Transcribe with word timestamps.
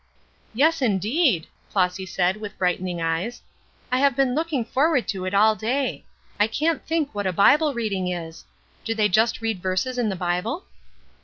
"Yes, 0.55 0.81
indeed!" 0.81 1.45
Flossy 1.69 2.07
said, 2.07 2.37
with 2.37 2.57
brightening 2.57 2.99
eyes. 3.03 3.43
"I 3.91 3.99
have 3.99 4.15
been 4.15 4.33
looking 4.33 4.65
forward 4.65 5.07
to 5.09 5.25
it 5.25 5.35
all 5.35 5.55
day. 5.55 6.05
I 6.39 6.47
can't 6.47 6.83
think 6.83 7.13
what 7.13 7.27
a 7.27 7.31
Bible 7.31 7.75
reading 7.75 8.07
is. 8.07 8.45
Do 8.83 8.95
they 8.95 9.09
just 9.09 9.41
read 9.41 9.61
verses 9.61 9.99
in 9.99 10.09
the 10.09 10.15
Bible?" 10.15 10.63